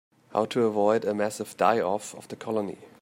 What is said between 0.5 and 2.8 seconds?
avoid a massive die-off of the colony.